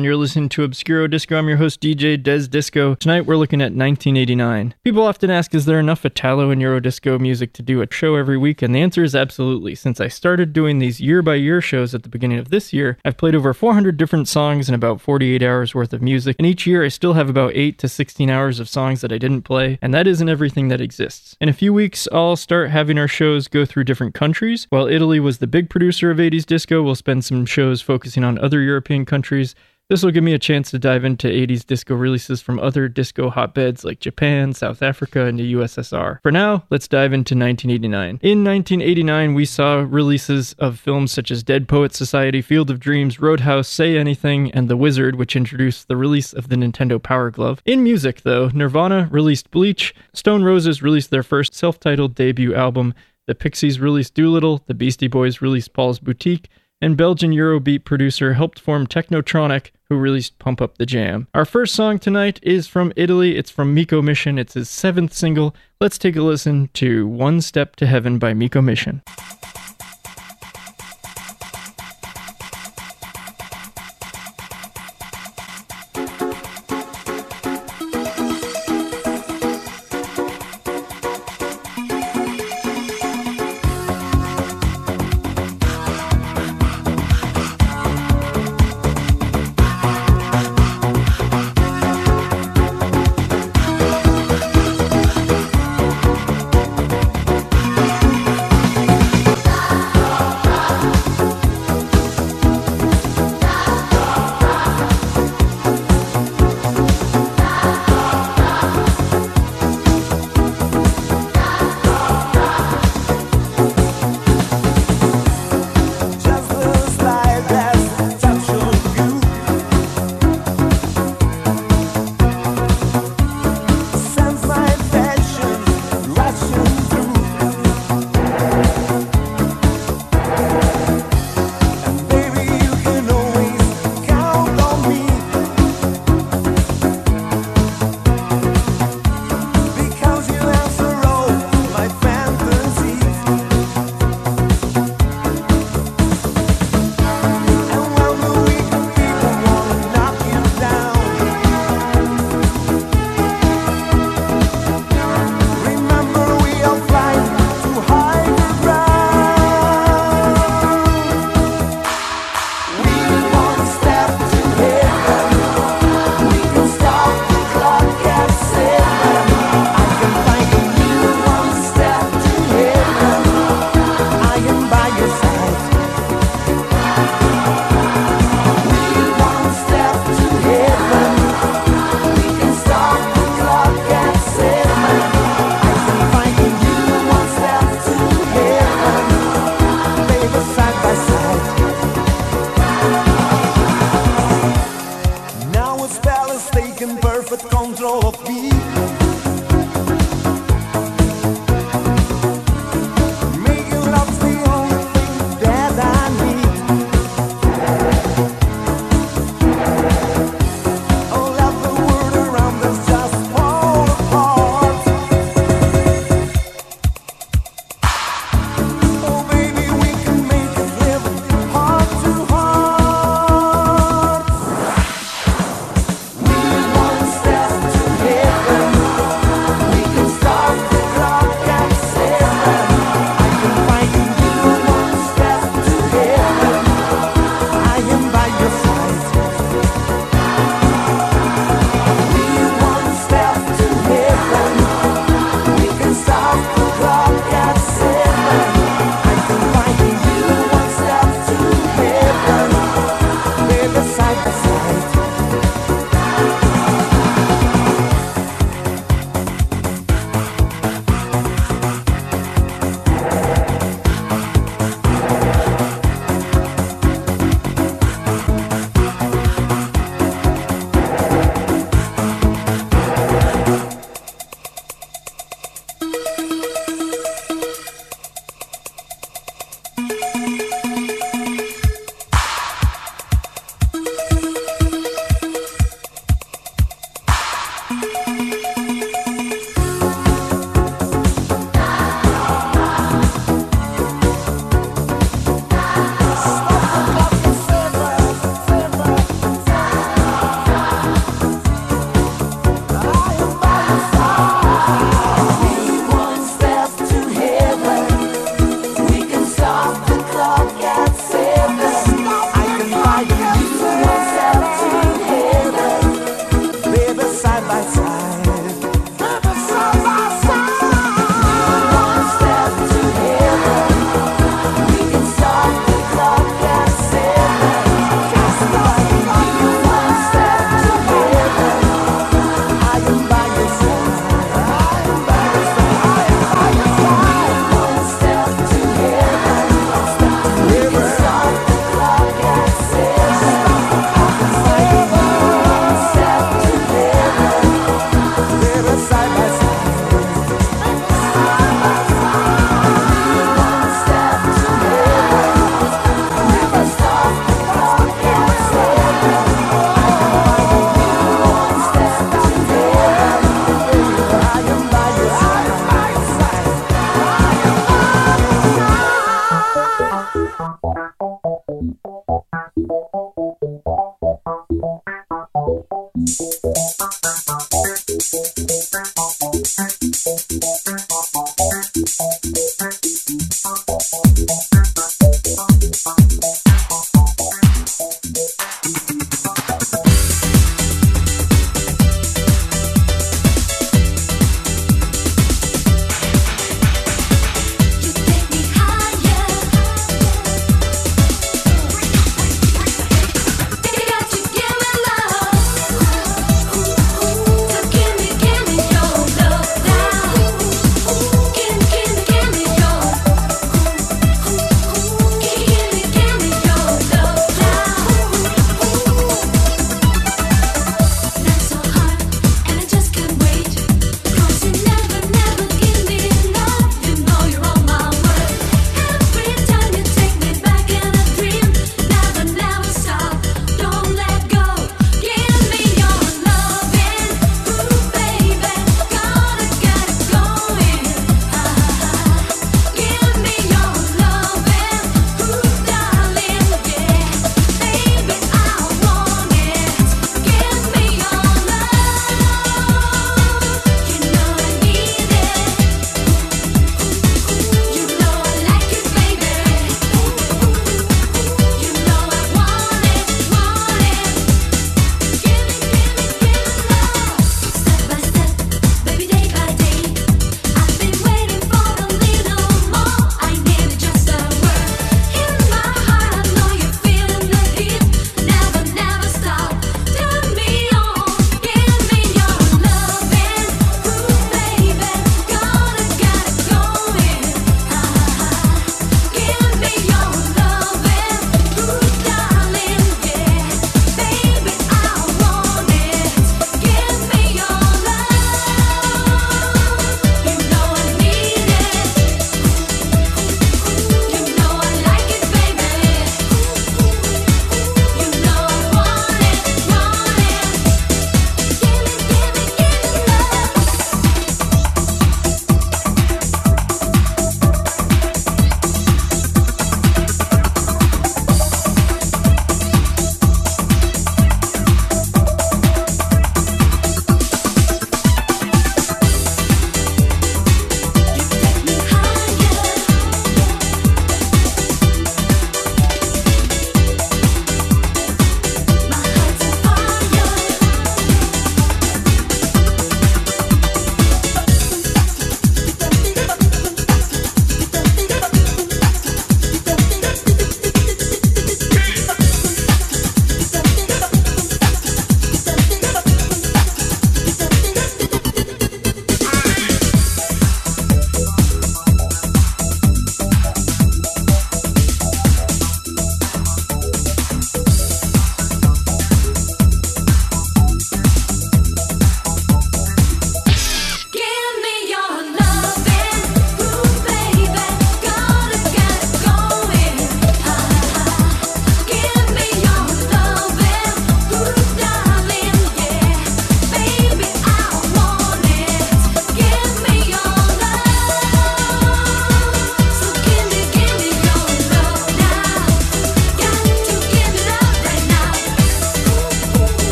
You're 0.00 0.14
listening 0.14 0.48
to 0.50 0.62
Obscuro 0.62 1.10
Disco. 1.10 1.36
I'm 1.36 1.48
your 1.48 1.56
host, 1.56 1.80
DJ 1.80 2.22
Des 2.22 2.46
Disco. 2.46 2.94
Tonight 2.94 3.26
we're 3.26 3.34
looking 3.34 3.60
at 3.60 3.74
1989. 3.74 4.76
People 4.84 5.02
often 5.02 5.28
ask, 5.28 5.52
is 5.56 5.64
there 5.64 5.80
enough 5.80 6.04
Italo 6.04 6.50
and 6.50 6.62
Eurodisco 6.62 7.18
music 7.18 7.52
to 7.54 7.62
do 7.62 7.82
a 7.82 7.92
show 7.92 8.14
every 8.14 8.36
week? 8.36 8.62
And 8.62 8.72
the 8.72 8.80
answer 8.80 9.02
is 9.02 9.16
absolutely. 9.16 9.74
Since 9.74 10.00
I 10.00 10.06
started 10.06 10.52
doing 10.52 10.78
these 10.78 11.00
year 11.00 11.20
by 11.20 11.34
year 11.34 11.60
shows 11.60 11.96
at 11.96 12.04
the 12.04 12.08
beginning 12.08 12.38
of 12.38 12.50
this 12.50 12.72
year, 12.72 12.96
I've 13.04 13.16
played 13.16 13.34
over 13.34 13.52
400 13.52 13.96
different 13.96 14.28
songs 14.28 14.68
and 14.68 14.76
about 14.76 15.00
48 15.00 15.42
hours 15.42 15.74
worth 15.74 15.92
of 15.92 16.00
music. 16.00 16.36
And 16.38 16.46
each 16.46 16.64
year 16.64 16.84
I 16.84 16.88
still 16.88 17.14
have 17.14 17.28
about 17.28 17.56
8 17.56 17.76
to 17.78 17.88
16 17.88 18.30
hours 18.30 18.60
of 18.60 18.68
songs 18.68 19.00
that 19.00 19.12
I 19.12 19.18
didn't 19.18 19.42
play. 19.42 19.80
And 19.82 19.92
that 19.92 20.06
isn't 20.06 20.28
everything 20.28 20.68
that 20.68 20.80
exists. 20.80 21.34
In 21.40 21.48
a 21.48 21.52
few 21.52 21.74
weeks, 21.74 22.06
I'll 22.12 22.36
start 22.36 22.70
having 22.70 22.98
our 22.98 23.08
shows 23.08 23.48
go 23.48 23.64
through 23.64 23.82
different 23.82 24.14
countries. 24.14 24.68
While 24.70 24.86
Italy 24.86 25.18
was 25.18 25.38
the 25.38 25.48
big 25.48 25.68
producer 25.68 26.12
of 26.12 26.18
80s 26.18 26.46
disco, 26.46 26.84
we'll 26.84 26.94
spend 26.94 27.24
some 27.24 27.44
shows 27.46 27.82
focusing 27.82 28.22
on 28.22 28.38
other 28.38 28.60
European 28.60 29.04
countries. 29.04 29.56
This 29.88 30.02
will 30.02 30.10
give 30.10 30.22
me 30.22 30.34
a 30.34 30.38
chance 30.38 30.70
to 30.70 30.78
dive 30.78 31.02
into 31.02 31.28
80s 31.28 31.64
disco 31.64 31.94
releases 31.94 32.42
from 32.42 32.58
other 32.58 32.88
disco 32.88 33.30
hotbeds 33.30 33.86
like 33.86 34.00
Japan, 34.00 34.52
South 34.52 34.82
Africa, 34.82 35.24
and 35.24 35.38
the 35.38 35.54
USSR. 35.54 36.20
For 36.22 36.30
now, 36.30 36.64
let's 36.68 36.86
dive 36.88 37.14
into 37.14 37.34
1989. 37.34 38.18
In 38.20 38.44
1989, 38.44 39.32
we 39.32 39.46
saw 39.46 39.86
releases 39.88 40.52
of 40.58 40.78
films 40.78 41.10
such 41.10 41.30
as 41.30 41.42
Dead 41.42 41.68
Poets 41.68 41.96
Society, 41.96 42.42
Field 42.42 42.70
of 42.70 42.80
Dreams, 42.80 43.18
Roadhouse, 43.18 43.66
Say 43.66 43.96
Anything, 43.96 44.50
and 44.50 44.68
The 44.68 44.76
Wizard, 44.76 45.16
which 45.16 45.34
introduced 45.34 45.88
the 45.88 45.96
release 45.96 46.34
of 46.34 46.50
the 46.50 46.56
Nintendo 46.56 47.02
Power 47.02 47.30
Glove. 47.30 47.62
In 47.64 47.82
music, 47.82 48.20
though, 48.24 48.48
Nirvana 48.48 49.08
released 49.10 49.50
Bleach, 49.50 49.94
Stone 50.12 50.44
Roses 50.44 50.82
released 50.82 51.10
their 51.10 51.22
first 51.22 51.54
self 51.54 51.80
titled 51.80 52.14
debut 52.14 52.54
album, 52.54 52.92
the 53.26 53.34
Pixies 53.34 53.80
released 53.80 54.12
Doolittle, 54.12 54.62
the 54.66 54.74
Beastie 54.74 55.08
Boys 55.08 55.40
released 55.40 55.72
Paul's 55.72 55.98
Boutique, 55.98 56.50
and 56.80 56.96
Belgian 56.96 57.32
Eurobeat 57.32 57.84
producer 57.84 58.34
helped 58.34 58.58
form 58.58 58.86
Technotronic, 58.86 59.70
who 59.88 59.96
released 59.96 60.38
Pump 60.38 60.60
Up 60.60 60.78
the 60.78 60.86
Jam. 60.86 61.28
Our 61.34 61.44
first 61.44 61.74
song 61.74 61.98
tonight 61.98 62.38
is 62.42 62.66
from 62.66 62.92
Italy. 62.96 63.36
It's 63.36 63.50
from 63.50 63.74
Miko 63.74 64.02
Mission. 64.02 64.38
It's 64.38 64.54
his 64.54 64.68
seventh 64.68 65.12
single. 65.12 65.54
Let's 65.80 65.98
take 65.98 66.16
a 66.16 66.22
listen 66.22 66.68
to 66.74 67.06
One 67.06 67.40
Step 67.40 67.76
to 67.76 67.86
Heaven 67.86 68.18
by 68.18 68.34
Miko 68.34 68.60
Mission. 68.60 69.02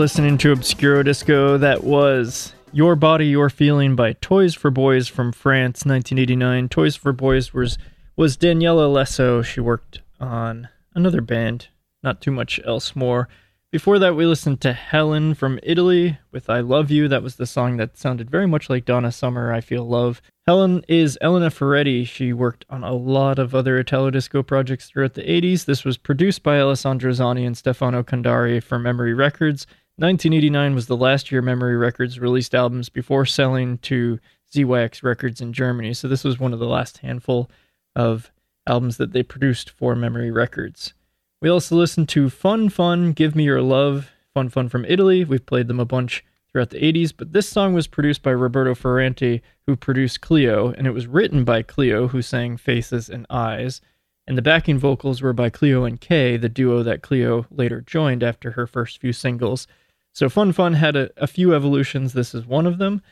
Listening 0.00 0.38
to 0.38 0.52
Obscuro 0.52 1.04
Disco. 1.04 1.58
That 1.58 1.84
was 1.84 2.54
Your 2.72 2.96
Body, 2.96 3.26
Your 3.26 3.50
Feeling 3.50 3.94
by 3.96 4.14
Toys 4.14 4.54
for 4.54 4.70
Boys 4.70 5.08
from 5.08 5.30
France, 5.30 5.84
1989. 5.84 6.70
Toys 6.70 6.96
for 6.96 7.12
Boys 7.12 7.52
was, 7.52 7.76
was 8.16 8.38
Daniela 8.38 8.90
Lesso. 8.90 9.44
She 9.44 9.60
worked 9.60 10.00
on 10.18 10.70
another 10.94 11.20
band, 11.20 11.68
not 12.02 12.22
too 12.22 12.30
much 12.30 12.58
else 12.64 12.96
more. 12.96 13.28
Before 13.70 13.98
that, 13.98 14.16
we 14.16 14.24
listened 14.24 14.62
to 14.62 14.72
Helen 14.72 15.34
from 15.34 15.60
Italy 15.62 16.18
with 16.32 16.48
I 16.48 16.60
Love 16.60 16.90
You. 16.90 17.06
That 17.06 17.22
was 17.22 17.36
the 17.36 17.44
song 17.44 17.76
that 17.76 17.98
sounded 17.98 18.30
very 18.30 18.46
much 18.46 18.70
like 18.70 18.86
Donna 18.86 19.12
Summer, 19.12 19.52
I 19.52 19.60
Feel 19.60 19.86
Love. 19.86 20.22
Helen 20.46 20.82
is 20.88 21.18
Elena 21.20 21.50
Ferretti. 21.50 22.04
She 22.04 22.32
worked 22.32 22.64
on 22.70 22.82
a 22.82 22.94
lot 22.94 23.38
of 23.38 23.54
other 23.54 23.78
Italo 23.78 24.08
disco 24.08 24.42
projects 24.42 24.88
throughout 24.88 25.12
the 25.12 25.22
80s. 25.22 25.66
This 25.66 25.84
was 25.84 25.98
produced 25.98 26.42
by 26.42 26.58
Alessandro 26.58 27.12
Zanni 27.12 27.44
and 27.44 27.56
Stefano 27.56 28.02
Cundari 28.02 28.62
for 28.62 28.78
Memory 28.78 29.12
Records. 29.12 29.66
1989 30.00 30.74
was 30.74 30.86
the 30.86 30.96
last 30.96 31.30
year 31.30 31.42
Memory 31.42 31.76
Records 31.76 32.18
released 32.18 32.54
albums 32.54 32.88
before 32.88 33.26
selling 33.26 33.76
to 33.78 34.18
ZYX 34.50 35.02
Records 35.02 35.42
in 35.42 35.52
Germany. 35.52 35.92
So 35.92 36.08
this 36.08 36.24
was 36.24 36.40
one 36.40 36.54
of 36.54 36.58
the 36.58 36.66
last 36.66 36.98
handful 36.98 37.50
of 37.94 38.32
albums 38.66 38.96
that 38.96 39.12
they 39.12 39.22
produced 39.22 39.68
for 39.68 39.94
Memory 39.94 40.30
Records. 40.30 40.94
We 41.42 41.50
also 41.50 41.76
listened 41.76 42.08
to 42.10 42.30
Fun 42.30 42.70
Fun, 42.70 43.12
Give 43.12 43.36
Me 43.36 43.44
Your 43.44 43.60
Love. 43.60 44.10
Fun 44.32 44.48
Fun 44.48 44.70
from 44.70 44.86
Italy. 44.86 45.22
We've 45.22 45.44
played 45.44 45.68
them 45.68 45.80
a 45.80 45.84
bunch 45.84 46.24
throughout 46.50 46.70
the 46.70 46.80
80s, 46.80 47.12
but 47.14 47.34
this 47.34 47.50
song 47.50 47.74
was 47.74 47.86
produced 47.86 48.22
by 48.22 48.30
Roberto 48.30 48.74
Ferrante, 48.74 49.42
who 49.66 49.76
produced 49.76 50.22
Cleo, 50.22 50.72
and 50.78 50.86
it 50.86 50.92
was 50.92 51.08
written 51.08 51.44
by 51.44 51.60
Cleo, 51.60 52.08
who 52.08 52.22
sang 52.22 52.56
Faces 52.56 53.10
and 53.10 53.26
Eyes. 53.28 53.82
And 54.26 54.38
the 54.38 54.42
backing 54.42 54.78
vocals 54.78 55.20
were 55.20 55.34
by 55.34 55.50
Cleo 55.50 55.84
and 55.84 56.00
Kay, 56.00 56.38
the 56.38 56.48
duo 56.48 56.82
that 56.84 57.02
Cleo 57.02 57.44
later 57.50 57.82
joined 57.82 58.22
after 58.22 58.52
her 58.52 58.66
first 58.66 58.98
few 58.98 59.12
singles. 59.12 59.66
So 60.12 60.28
Fun 60.28 60.52
Fun 60.52 60.74
had 60.74 60.96
a, 60.96 61.10
a 61.16 61.26
few 61.26 61.54
evolutions. 61.54 62.12
This 62.12 62.34
is 62.34 62.46
one 62.46 62.66
of 62.66 62.78
them. 62.78 63.02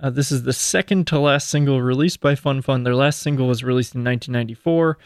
Uh, 0.00 0.10
this 0.10 0.32
is 0.32 0.42
the 0.42 0.52
second 0.52 1.06
to 1.06 1.18
last 1.18 1.48
single 1.48 1.80
released 1.80 2.20
by 2.20 2.34
Fun 2.34 2.62
Fun. 2.62 2.82
Their 2.82 2.94
last 2.94 3.20
single 3.20 3.46
was 3.46 3.62
released 3.62 3.94
in 3.94 4.04
1994. 4.04 4.98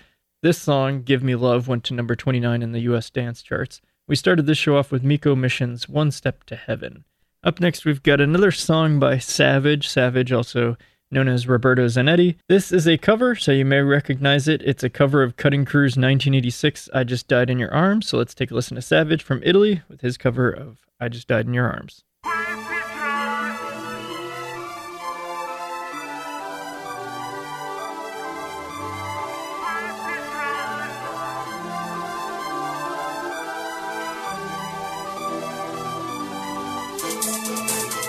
This 0.43 0.59
song, 0.59 1.03
Give 1.03 1.23
Me 1.23 1.35
Love, 1.35 1.69
went 1.69 1.85
to 1.85 1.95
number 1.95 2.17
29 2.17 2.63
in 2.63 2.73
the 2.73 2.81
US 2.81 3.11
dance 3.11 3.43
charts. 3.43 3.81
We 4.09 4.17
started 4.17 4.47
this 4.47 4.59
show 4.59 4.77
off 4.77 4.93
with 4.93 5.03
Miko 5.03 5.35
Mission's 5.35 5.89
One 5.89 6.11
Step 6.11 6.45
to 6.45 6.57
Heaven. 6.57 7.05
Up 7.43 7.61
next, 7.61 7.85
we've 7.85 8.03
got 8.03 8.21
another 8.21 8.51
song 8.51 8.99
by 8.99 9.19
Savage. 9.19 9.89
Savage, 9.89 10.33
also 10.33 10.77
known 11.11 11.29
as 11.29 11.47
Roberto 11.47 11.87
Zanetti. 11.87 12.37
This 12.49 12.73
is 12.73 12.87
a 12.87 12.99
cover, 12.99 13.35
so 13.35 13.53
you 13.53 13.65
may 13.65 13.81
recognize 13.81 14.49
it. 14.49 14.63
It's 14.63 14.85
a 14.85 14.91
cover 14.91 15.23
of 15.23 15.37
Cutting 15.37 15.65
Crew's 15.65 15.93
1986 15.93 16.89
I 16.95 17.05
Just 17.05 17.29
Died 17.29 17.51
in 17.51 17.59
Your 17.59 17.73
Arms. 17.73 18.09
So 18.09 18.19
let's 18.19 18.35
take 18.35 18.51
a 18.51 18.55
listen 18.55 18.77
to 18.77 18.83
Savage 18.83 19.23
from 19.23 19.43
Italy 19.45 19.83
with 19.89 20.01
his 20.01 20.17
cover 20.17 20.51
of 20.51 20.86
I 20.99 21.11
Just 21.11 21.29
Died 21.29 21.47
in 21.47 21.53
Your 21.53 21.71
Arms. 21.71 22.03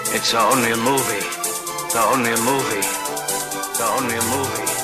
It's 0.10 0.34
only 0.34 0.72
a 0.72 0.78
movie. 0.78 1.28
It's 1.84 1.96
only 1.98 2.32
a 2.32 2.38
movie. 2.38 2.78
It's 2.80 3.82
only 3.82 4.16
a 4.16 4.24
movie. 4.24 4.77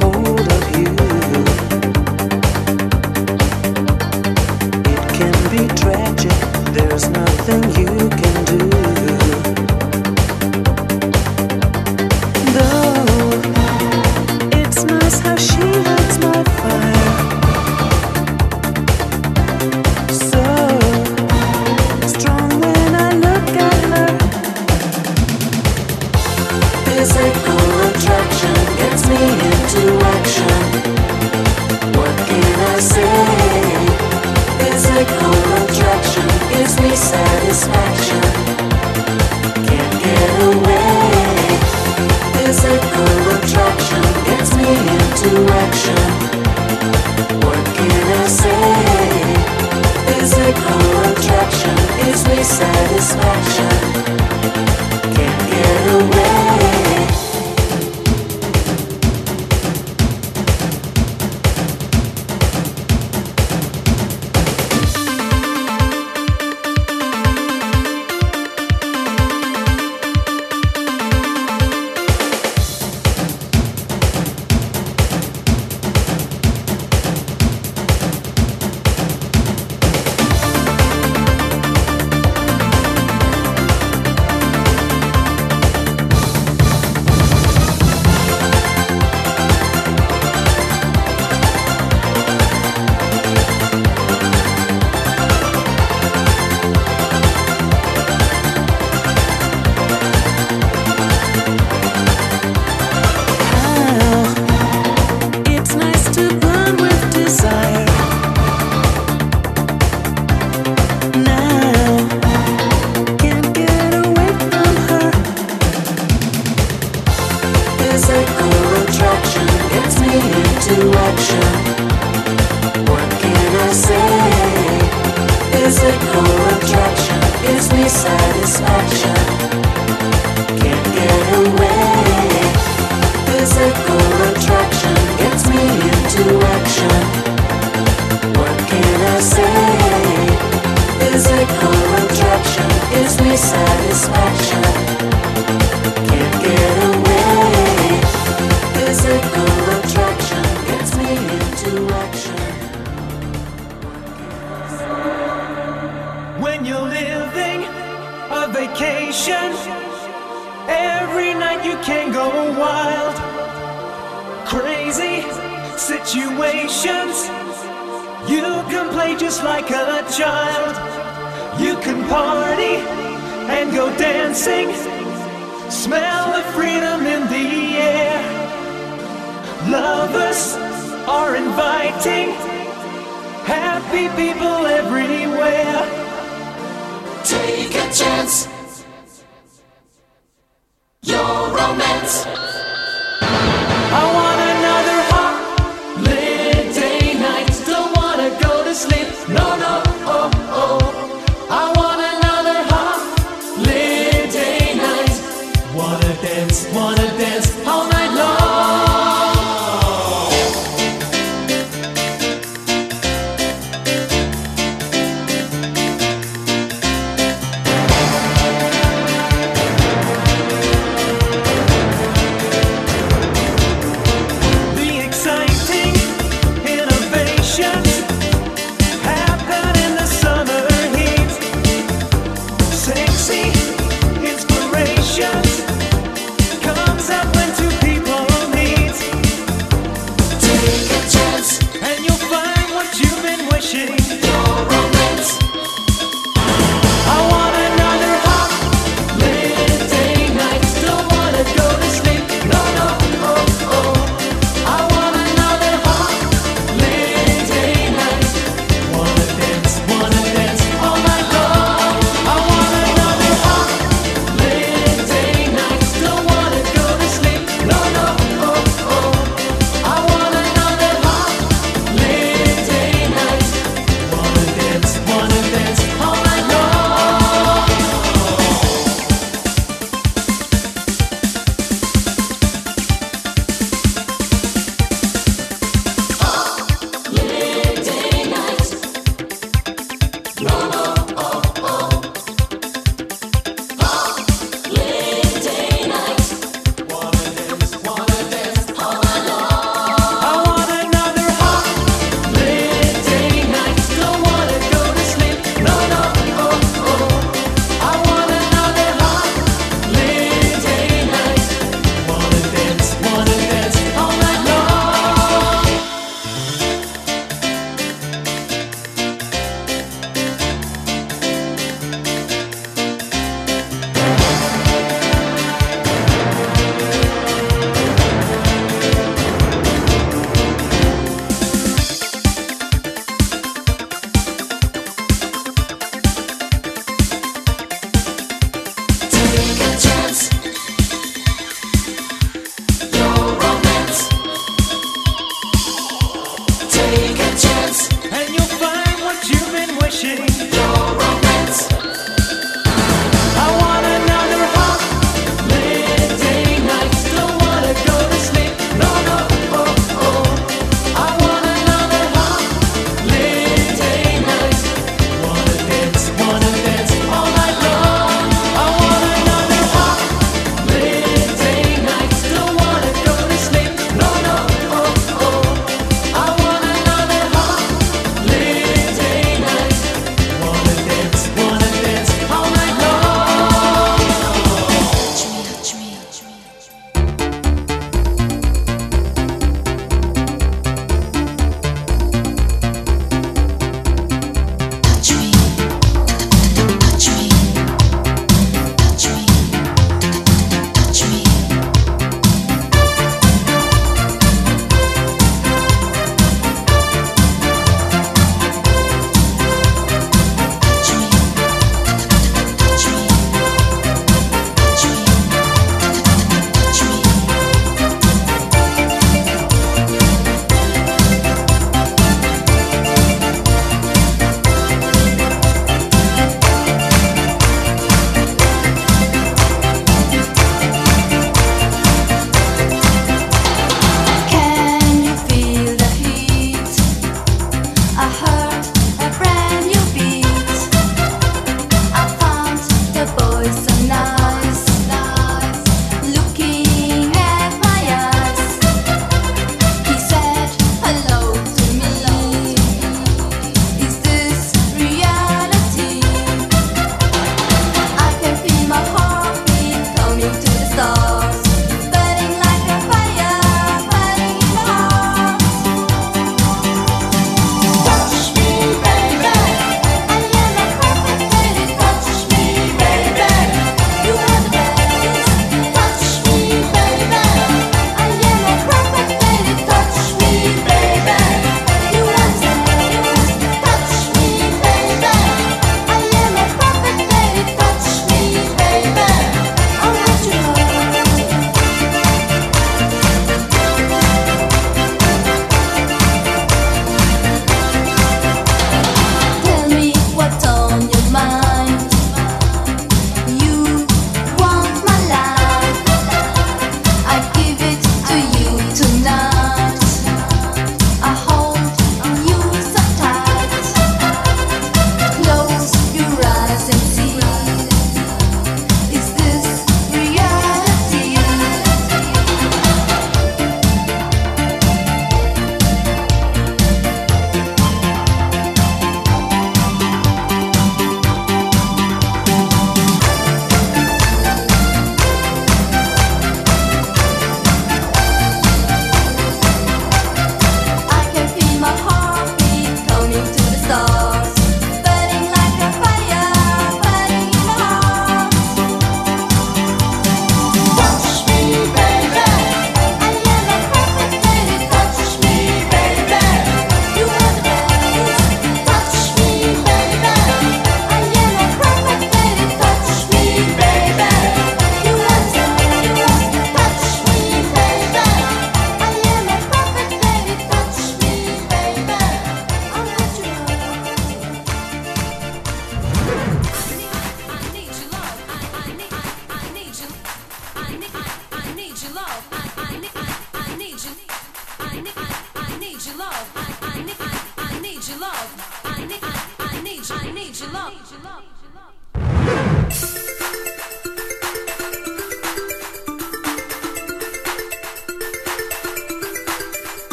hold 0.00 0.31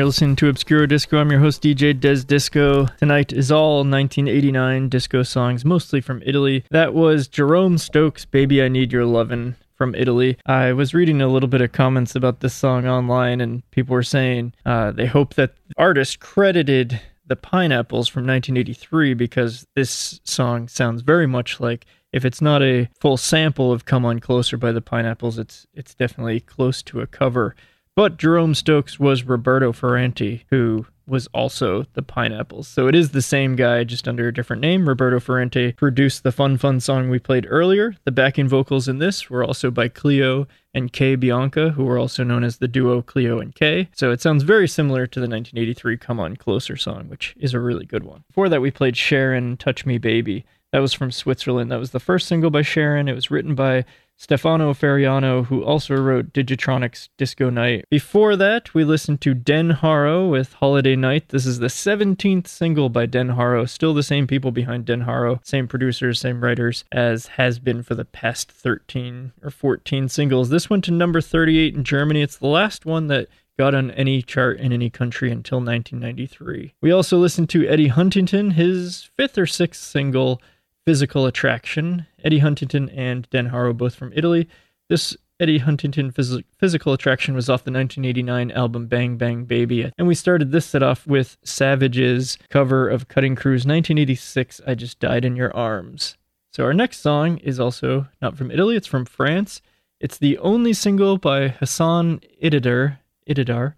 You're 0.00 0.06
listening 0.06 0.36
to 0.36 0.48
Obscuro 0.48 0.88
Disco. 0.88 1.18
I'm 1.18 1.30
your 1.30 1.40
host, 1.40 1.62
DJ 1.62 2.00
Des 2.00 2.22
Disco. 2.22 2.86
Tonight 3.00 3.34
is 3.34 3.52
all 3.52 3.84
1989 3.84 4.88
disco 4.88 5.22
songs, 5.22 5.62
mostly 5.62 6.00
from 6.00 6.22
Italy. 6.24 6.64
That 6.70 6.94
was 6.94 7.28
Jerome 7.28 7.76
Stokes' 7.76 8.24
Baby 8.24 8.62
I 8.62 8.68
Need 8.68 8.92
Your 8.92 9.04
Lovin' 9.04 9.56
from 9.74 9.94
Italy. 9.94 10.38
I 10.46 10.72
was 10.72 10.94
reading 10.94 11.20
a 11.20 11.28
little 11.28 11.50
bit 11.50 11.60
of 11.60 11.72
comments 11.72 12.14
about 12.16 12.40
this 12.40 12.54
song 12.54 12.86
online, 12.86 13.42
and 13.42 13.62
people 13.72 13.92
were 13.92 14.02
saying 14.02 14.54
uh, 14.64 14.90
they 14.90 15.04
hope 15.04 15.34
that 15.34 15.56
the 15.68 15.74
artist 15.76 16.18
credited 16.18 16.98
the 17.26 17.36
Pineapples 17.36 18.08
from 18.08 18.26
1983 18.26 19.12
because 19.12 19.66
this 19.76 20.18
song 20.24 20.66
sounds 20.68 21.02
very 21.02 21.26
much 21.26 21.60
like 21.60 21.84
if 22.10 22.24
it's 22.24 22.40
not 22.40 22.62
a 22.62 22.88
full 22.98 23.18
sample 23.18 23.70
of 23.70 23.84
Come 23.84 24.06
On 24.06 24.18
Closer 24.18 24.56
by 24.56 24.72
the 24.72 24.80
Pineapples, 24.80 25.38
it's 25.38 25.66
it's 25.74 25.94
definitely 25.94 26.40
close 26.40 26.82
to 26.84 27.02
a 27.02 27.06
cover. 27.06 27.54
But 27.96 28.16
Jerome 28.16 28.54
Stokes 28.54 28.98
was 28.98 29.24
Roberto 29.24 29.72
Ferrante, 29.72 30.44
who 30.50 30.86
was 31.10 31.26
also 31.34 31.84
the 31.94 32.02
Pineapples. 32.02 32.68
So 32.68 32.86
it 32.86 32.94
is 32.94 33.10
the 33.10 33.20
same 33.20 33.56
guy, 33.56 33.84
just 33.84 34.06
under 34.06 34.28
a 34.28 34.32
different 34.32 34.62
name. 34.62 34.88
Roberto 34.88 35.18
Ferrante 35.18 35.72
produced 35.72 36.22
the 36.22 36.32
Fun 36.32 36.56
Fun 36.56 36.78
song 36.78 37.10
we 37.10 37.18
played 37.18 37.46
earlier. 37.48 37.96
The 38.04 38.12
backing 38.12 38.48
vocals 38.48 38.86
in 38.86 38.98
this 38.98 39.28
were 39.28 39.44
also 39.44 39.70
by 39.70 39.88
Cleo 39.88 40.46
and 40.72 40.92
Kay 40.92 41.16
Bianca, 41.16 41.70
who 41.70 41.84
were 41.84 41.98
also 41.98 42.22
known 42.22 42.44
as 42.44 42.58
the 42.58 42.68
duo 42.68 43.02
Cleo 43.02 43.40
and 43.40 43.54
Kay. 43.54 43.88
So 43.92 44.12
it 44.12 44.20
sounds 44.20 44.44
very 44.44 44.68
similar 44.68 45.06
to 45.08 45.18
the 45.18 45.28
1983 45.28 45.96
Come 45.96 46.20
On 46.20 46.36
Closer 46.36 46.76
song, 46.76 47.08
which 47.08 47.34
is 47.38 47.54
a 47.54 47.60
really 47.60 47.84
good 47.84 48.04
one. 48.04 48.22
Before 48.28 48.48
that, 48.48 48.62
we 48.62 48.70
played 48.70 48.96
Sharon 48.96 49.56
Touch 49.56 49.84
Me 49.84 49.98
Baby. 49.98 50.44
That 50.72 50.78
was 50.78 50.92
from 50.92 51.10
Switzerland. 51.10 51.72
That 51.72 51.80
was 51.80 51.90
the 51.90 51.98
first 51.98 52.28
single 52.28 52.50
by 52.50 52.62
Sharon. 52.62 53.08
It 53.08 53.14
was 53.14 53.32
written 53.32 53.56
by 53.56 53.84
Stefano 54.20 54.74
Feriano, 54.74 55.46
who 55.46 55.64
also 55.64 55.96
wrote 55.96 56.34
Digitronic's 56.34 57.08
Disco 57.16 57.48
Night. 57.48 57.86
Before 57.88 58.36
that, 58.36 58.74
we 58.74 58.84
listened 58.84 59.22
to 59.22 59.32
Den 59.32 59.70
Harrow 59.70 60.28
with 60.28 60.52
Holiday 60.52 60.94
Night. 60.94 61.30
This 61.30 61.46
is 61.46 61.58
the 61.58 61.68
17th 61.68 62.46
single 62.46 62.90
by 62.90 63.06
Den 63.06 63.30
Harrow. 63.30 63.64
Still 63.64 63.94
the 63.94 64.02
same 64.02 64.26
people 64.26 64.52
behind 64.52 64.84
Den 64.84 65.00
Harrow, 65.00 65.40
same 65.42 65.66
producers, 65.66 66.20
same 66.20 66.44
writers 66.44 66.84
as 66.92 67.28
has 67.28 67.58
been 67.58 67.82
for 67.82 67.94
the 67.94 68.04
past 68.04 68.52
13 68.52 69.32
or 69.42 69.48
14 69.48 70.10
singles. 70.10 70.50
This 70.50 70.68
went 70.68 70.84
to 70.84 70.90
number 70.90 71.22
38 71.22 71.74
in 71.74 71.82
Germany. 71.82 72.20
It's 72.20 72.36
the 72.36 72.46
last 72.46 72.84
one 72.84 73.06
that 73.06 73.26
got 73.58 73.74
on 73.74 73.90
any 73.92 74.20
chart 74.20 74.60
in 74.60 74.70
any 74.70 74.90
country 74.90 75.32
until 75.32 75.60
1993. 75.60 76.74
We 76.82 76.92
also 76.92 77.16
listened 77.16 77.48
to 77.50 77.66
Eddie 77.66 77.88
Huntington, 77.88 78.50
his 78.50 79.08
fifth 79.16 79.38
or 79.38 79.46
sixth 79.46 79.82
single 79.82 80.42
Physical 80.86 81.26
Attraction. 81.26 82.06
Eddie 82.24 82.38
Huntington 82.38 82.88
and 82.90 83.28
Dan 83.30 83.46
Harrow, 83.46 83.72
both 83.72 83.94
from 83.94 84.12
Italy. 84.14 84.48
This 84.88 85.16
Eddie 85.38 85.58
Huntington 85.58 86.12
Phys- 86.12 86.44
Physical 86.58 86.92
Attraction 86.92 87.34
was 87.34 87.48
off 87.48 87.64
the 87.64 87.70
1989 87.70 88.50
album 88.50 88.86
Bang 88.86 89.16
Bang 89.16 89.44
Baby. 89.44 89.90
And 89.96 90.06
we 90.06 90.14
started 90.14 90.52
this 90.52 90.66
set 90.66 90.82
off 90.82 91.06
with 91.06 91.38
Savage's 91.42 92.36
cover 92.50 92.88
of 92.88 93.08
Cutting 93.08 93.36
Crew's 93.36 93.64
1986 93.66 94.60
I 94.66 94.74
Just 94.74 95.00
Died 95.00 95.24
in 95.24 95.36
Your 95.36 95.54
Arms. 95.56 96.16
So 96.52 96.64
our 96.64 96.74
next 96.74 96.98
song 97.00 97.38
is 97.38 97.60
also 97.60 98.08
not 98.20 98.36
from 98.36 98.50
Italy, 98.50 98.76
it's 98.76 98.86
from 98.86 99.04
France. 99.04 99.62
It's 100.00 100.18
the 100.18 100.36
only 100.38 100.72
single 100.72 101.16
by 101.16 101.48
Hassan 101.48 102.20
Ididar. 102.42 102.98
Ididar. 103.28 103.74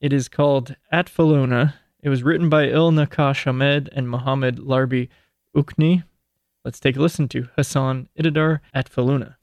It 0.00 0.12
is 0.12 0.28
called 0.28 0.76
At 0.92 1.06
Falona. 1.06 1.74
It 2.02 2.08
was 2.10 2.22
written 2.22 2.48
by 2.48 2.68
Il 2.68 2.92
Nakash 2.92 3.46
Ahmed 3.46 3.88
and 3.92 4.08
Mohammed 4.08 4.58
Larbi 4.58 5.08
Ukni. 5.56 6.02
Let's 6.64 6.80
take 6.80 6.96
a 6.96 7.00
listen 7.00 7.28
to 7.28 7.48
Hassan 7.56 8.08
Ididar 8.18 8.60
at 8.72 8.90
Faluna. 8.90 9.34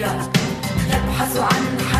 يبحث 0.00 1.36
عن 1.36 1.78
حياة 1.92 1.99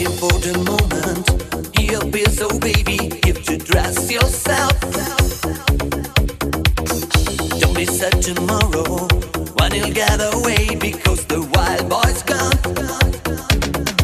here 0.00 0.08
for 0.16 0.32
the 0.40 0.56
moment. 0.64 1.28
Here 1.78 2.00
be 2.10 2.24
so 2.24 2.48
baby, 2.58 2.98
if 3.28 3.48
you 3.50 3.58
dress 3.58 4.10
yourself. 4.10 4.80
Don't 7.60 7.76
be 7.76 7.84
sad 7.84 8.22
tomorrow 8.22 9.06
when 9.58 9.74
you 9.74 9.92
get 9.92 10.18
away 10.32 10.74
because 10.76 11.26
the 11.26 11.40
wild 11.52 11.90
boy's 11.90 12.22
gone. 12.22 13.99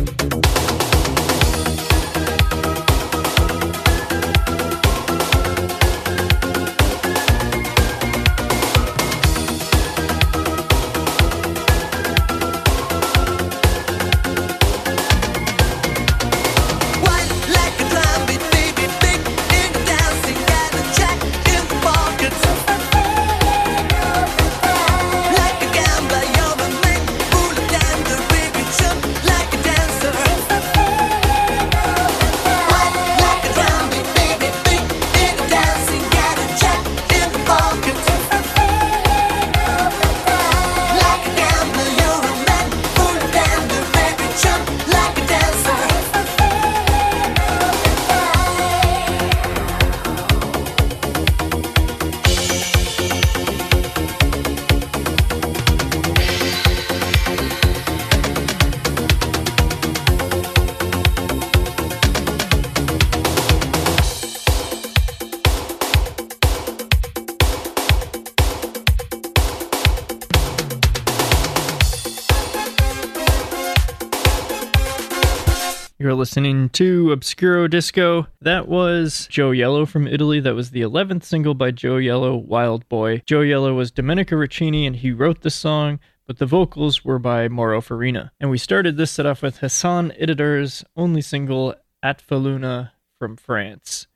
Listening 76.26 76.68
to 76.70 77.12
Obscuro 77.12 77.70
Disco. 77.70 78.26
That 78.40 78.66
was 78.66 79.28
Joe 79.30 79.52
Yellow 79.52 79.86
from 79.86 80.08
Italy. 80.08 80.40
That 80.40 80.56
was 80.56 80.70
the 80.70 80.80
11th 80.80 81.22
single 81.22 81.54
by 81.54 81.70
Joe 81.70 81.98
Yellow, 81.98 82.34
Wild 82.34 82.88
Boy. 82.88 83.22
Joe 83.26 83.42
Yellow 83.42 83.74
was 83.74 83.92
Domenico 83.92 84.34
Roccini 84.34 84.88
and 84.88 84.96
he 84.96 85.12
wrote 85.12 85.42
the 85.42 85.50
song, 85.50 86.00
but 86.26 86.38
the 86.38 86.44
vocals 86.44 87.04
were 87.04 87.20
by 87.20 87.46
Mauro 87.46 87.80
Farina. 87.80 88.32
And 88.40 88.50
we 88.50 88.58
started 88.58 88.96
this 88.96 89.12
set 89.12 89.24
off 89.24 89.40
with 89.40 89.58
Hassan 89.58 90.14
Ididar's 90.18 90.84
only 90.96 91.20
single, 91.20 91.76
At 92.02 92.20
Faluna 92.26 92.90
from 93.20 93.36
France. 93.36 94.08